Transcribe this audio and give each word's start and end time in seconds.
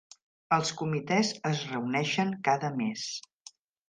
Els 0.55 0.69
comitès 0.77 1.29
es 1.49 1.61
reuneixen 1.73 2.31
cada 2.47 2.73
mes. 2.81 3.05